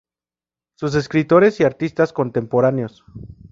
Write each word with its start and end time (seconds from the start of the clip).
Sus 0.79 0.95
escritores 0.95 1.59
y 1.59 1.63
artistas 1.63 2.11
contemporáneos. 2.11 3.05